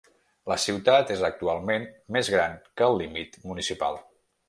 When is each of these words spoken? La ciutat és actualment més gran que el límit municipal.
La 0.51 0.55
ciutat 0.63 1.11
és 1.17 1.21
actualment 1.29 1.87
més 2.17 2.35
gran 2.37 2.59
que 2.81 2.91
el 2.91 3.01
límit 3.05 3.43
municipal. 3.53 4.05